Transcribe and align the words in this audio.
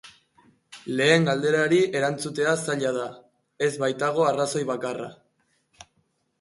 Lehen 1.01 1.27
galderari 1.27 1.81
erantzutea 1.99 2.55
zaila 2.67 2.95
da, 2.97 3.05
ez 3.69 3.71
baitago 3.87 4.29
arrazoi 4.33 4.67
bakarra. 4.75 5.15